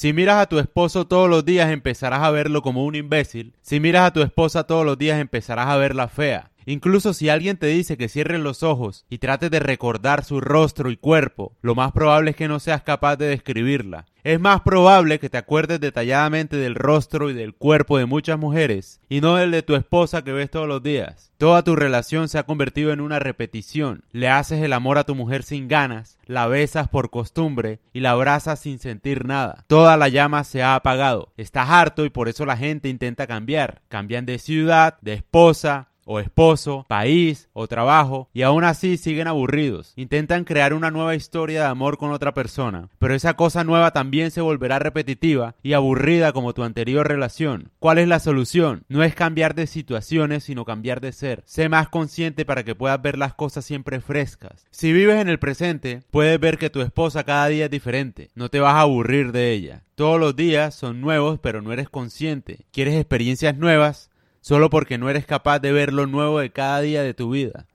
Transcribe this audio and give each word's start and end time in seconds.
Si 0.00 0.12
miras 0.12 0.36
a 0.36 0.46
tu 0.46 0.60
esposo 0.60 1.08
todos 1.08 1.28
los 1.28 1.44
días 1.44 1.72
empezarás 1.72 2.22
a 2.22 2.30
verlo 2.30 2.62
como 2.62 2.84
un 2.84 2.94
imbécil. 2.94 3.56
Si 3.62 3.80
miras 3.80 4.06
a 4.06 4.12
tu 4.12 4.22
esposa 4.22 4.62
todos 4.62 4.86
los 4.86 4.96
días 4.96 5.20
empezarás 5.20 5.66
a 5.66 5.76
verla 5.76 6.06
fea. 6.06 6.52
Incluso 6.68 7.14
si 7.14 7.30
alguien 7.30 7.56
te 7.56 7.68
dice 7.68 7.96
que 7.96 8.10
cierres 8.10 8.40
los 8.40 8.62
ojos 8.62 9.06
y 9.08 9.16
trates 9.16 9.50
de 9.50 9.58
recordar 9.58 10.22
su 10.22 10.38
rostro 10.38 10.90
y 10.90 10.98
cuerpo, 10.98 11.56
lo 11.62 11.74
más 11.74 11.92
probable 11.92 12.32
es 12.32 12.36
que 12.36 12.46
no 12.46 12.60
seas 12.60 12.82
capaz 12.82 13.16
de 13.16 13.28
describirla. 13.28 14.04
Es 14.22 14.38
más 14.38 14.60
probable 14.60 15.18
que 15.18 15.30
te 15.30 15.38
acuerdes 15.38 15.80
detalladamente 15.80 16.58
del 16.58 16.74
rostro 16.74 17.30
y 17.30 17.32
del 17.32 17.54
cuerpo 17.54 17.96
de 17.96 18.04
muchas 18.04 18.38
mujeres 18.38 19.00
y 19.08 19.22
no 19.22 19.36
del 19.36 19.50
de 19.50 19.62
tu 19.62 19.76
esposa 19.76 20.22
que 20.22 20.32
ves 20.32 20.50
todos 20.50 20.68
los 20.68 20.82
días. 20.82 21.32
Toda 21.38 21.62
tu 21.62 21.74
relación 21.74 22.28
se 22.28 22.36
ha 22.36 22.42
convertido 22.42 22.92
en 22.92 23.00
una 23.00 23.18
repetición. 23.18 24.04
Le 24.12 24.28
haces 24.28 24.60
el 24.62 24.74
amor 24.74 24.98
a 24.98 25.04
tu 25.04 25.14
mujer 25.14 25.44
sin 25.44 25.68
ganas, 25.68 26.18
la 26.26 26.48
besas 26.48 26.88
por 26.88 27.08
costumbre 27.08 27.78
y 27.94 28.00
la 28.00 28.10
abrazas 28.10 28.60
sin 28.60 28.78
sentir 28.78 29.24
nada. 29.24 29.64
Toda 29.68 29.96
la 29.96 30.10
llama 30.10 30.44
se 30.44 30.62
ha 30.62 30.74
apagado. 30.74 31.32
Estás 31.38 31.70
harto 31.70 32.04
y 32.04 32.10
por 32.10 32.28
eso 32.28 32.44
la 32.44 32.58
gente 32.58 32.90
intenta 32.90 33.26
cambiar. 33.26 33.80
Cambian 33.88 34.26
de 34.26 34.38
ciudad, 34.38 34.98
de 35.00 35.14
esposa, 35.14 35.88
o 36.10 36.20
esposo, 36.20 36.86
país 36.88 37.50
o 37.52 37.68
trabajo 37.68 38.30
y 38.32 38.40
aún 38.40 38.64
así 38.64 38.96
siguen 38.96 39.28
aburridos. 39.28 39.92
Intentan 39.94 40.44
crear 40.44 40.72
una 40.72 40.90
nueva 40.90 41.14
historia 41.14 41.60
de 41.60 41.66
amor 41.66 41.98
con 41.98 42.12
otra 42.12 42.32
persona, 42.32 42.88
pero 42.98 43.14
esa 43.14 43.34
cosa 43.34 43.62
nueva 43.62 43.90
también 43.90 44.30
se 44.30 44.40
volverá 44.40 44.78
repetitiva 44.78 45.54
y 45.62 45.74
aburrida 45.74 46.32
como 46.32 46.54
tu 46.54 46.62
anterior 46.62 47.06
relación. 47.06 47.72
¿Cuál 47.78 47.98
es 47.98 48.08
la 48.08 48.20
solución? 48.20 48.84
No 48.88 49.04
es 49.04 49.14
cambiar 49.14 49.54
de 49.54 49.66
situaciones, 49.66 50.44
sino 50.44 50.64
cambiar 50.64 51.02
de 51.02 51.12
ser. 51.12 51.42
Sé 51.44 51.68
más 51.68 51.90
consciente 51.90 52.46
para 52.46 52.64
que 52.64 52.74
puedas 52.74 53.02
ver 53.02 53.18
las 53.18 53.34
cosas 53.34 53.66
siempre 53.66 54.00
frescas. 54.00 54.66
Si 54.70 54.94
vives 54.94 55.20
en 55.20 55.28
el 55.28 55.38
presente, 55.38 56.04
puedes 56.10 56.40
ver 56.40 56.56
que 56.56 56.70
tu 56.70 56.80
esposa 56.80 57.24
cada 57.24 57.48
día 57.48 57.66
es 57.66 57.70
diferente. 57.70 58.30
No 58.34 58.48
te 58.48 58.60
vas 58.60 58.76
a 58.76 58.80
aburrir 58.80 59.30
de 59.30 59.52
ella. 59.52 59.82
Todos 59.94 60.18
los 60.18 60.34
días 60.34 60.74
son 60.74 61.02
nuevos, 61.02 61.38
pero 61.38 61.60
no 61.60 61.70
eres 61.70 61.90
consciente. 61.90 62.64
¿Quieres 62.72 62.94
experiencias 62.94 63.58
nuevas? 63.58 64.08
Solo 64.40 64.70
porque 64.70 64.98
no 64.98 65.10
eres 65.10 65.26
capaz 65.26 65.58
de 65.60 65.72
ver 65.72 65.92
lo 65.92 66.06
nuevo 66.06 66.40
de 66.40 66.50
cada 66.50 66.80
día 66.80 67.02
de 67.02 67.14
tu 67.14 67.30
vida. 67.30 67.66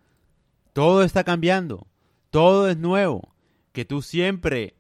Todo 0.74 1.04
está 1.04 1.24
cambiando, 1.24 1.88
todo 2.30 2.70
es 2.70 2.78
nuevo. 2.78 3.34
Que 3.72 3.86
tú 3.86 4.02
siempre 4.02 4.76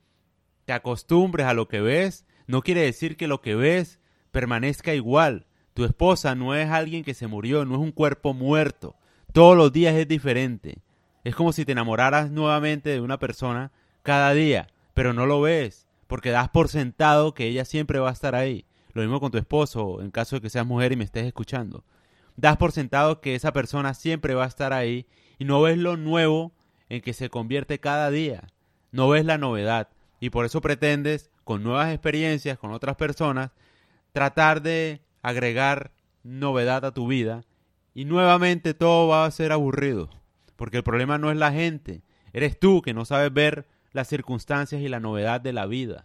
te 0.65 0.73
acostumbres 0.73 1.47
a 1.47 1.53
lo 1.53 1.67
que 1.67 1.81
ves 1.81 2.25
no 2.47 2.61
quiere 2.61 2.81
decir 2.81 3.15
que 3.17 3.27
lo 3.27 3.41
que 3.41 3.55
ves 3.55 3.99
permanezca 4.31 4.93
igual. 4.93 5.47
Tu 5.73 5.85
esposa 5.85 6.35
no 6.35 6.55
es 6.55 6.69
alguien 6.69 7.03
que 7.03 7.13
se 7.13 7.27
murió, 7.27 7.65
no 7.65 7.75
es 7.75 7.79
un 7.79 7.91
cuerpo 7.91 8.33
muerto. 8.33 8.95
Todos 9.31 9.57
los 9.57 9.71
días 9.71 9.95
es 9.95 10.07
diferente. 10.07 10.81
Es 11.23 11.35
como 11.35 11.53
si 11.53 11.65
te 11.65 11.71
enamoraras 11.71 12.31
nuevamente 12.31 12.89
de 12.89 13.01
una 13.01 13.17
persona 13.17 13.71
cada 14.03 14.33
día, 14.33 14.67
pero 14.93 15.13
no 15.13 15.25
lo 15.25 15.41
ves, 15.41 15.87
porque 16.07 16.31
das 16.31 16.49
por 16.49 16.67
sentado 16.67 17.33
que 17.33 17.47
ella 17.47 17.65
siempre 17.65 17.99
va 17.99 18.09
a 18.09 18.13
estar 18.13 18.35
ahí. 18.35 18.65
Lo 18.93 19.01
mismo 19.01 19.19
con 19.19 19.31
tu 19.31 19.37
esposo, 19.37 20.01
en 20.01 20.11
caso 20.11 20.35
de 20.35 20.41
que 20.41 20.49
seas 20.49 20.65
mujer 20.65 20.91
y 20.91 20.95
me 20.95 21.03
estés 21.03 21.25
escuchando. 21.25 21.83
Das 22.35 22.57
por 22.57 22.71
sentado 22.71 23.21
que 23.21 23.35
esa 23.35 23.53
persona 23.53 23.93
siempre 23.93 24.33
va 24.33 24.45
a 24.45 24.47
estar 24.47 24.73
ahí 24.73 25.05
y 25.37 25.45
no 25.45 25.61
ves 25.61 25.77
lo 25.77 25.97
nuevo 25.97 26.51
en 26.89 27.01
que 27.01 27.13
se 27.13 27.29
convierte 27.29 27.79
cada 27.79 28.09
día. 28.09 28.47
No 28.91 29.09
ves 29.09 29.25
la 29.25 29.37
novedad 29.37 29.89
y 30.19 30.29
por 30.29 30.45
eso 30.45 30.61
pretendes, 30.61 31.31
con 31.43 31.63
nuevas 31.63 31.91
experiencias, 31.91 32.57
con 32.57 32.71
otras 32.71 32.95
personas, 32.95 33.51
tratar 34.13 34.61
de 34.61 35.01
agregar 35.21 35.91
novedad 36.23 36.85
a 36.85 36.93
tu 36.93 37.07
vida 37.07 37.43
y 37.93 38.05
nuevamente 38.05 38.73
todo 38.73 39.07
va 39.07 39.25
a 39.25 39.31
ser 39.31 39.51
aburrido. 39.51 40.09
Porque 40.55 40.77
el 40.77 40.83
problema 40.83 41.17
no 41.17 41.31
es 41.31 41.37
la 41.37 41.51
gente, 41.51 42.01
eres 42.31 42.59
tú 42.59 42.81
que 42.81 42.93
no 42.93 43.05
sabes 43.05 43.33
ver 43.33 43.67
las 43.91 44.07
circunstancias 44.07 44.81
y 44.81 44.87
la 44.87 44.99
novedad 44.99 45.41
de 45.41 45.53
la 45.53 45.65
vida. 45.65 46.01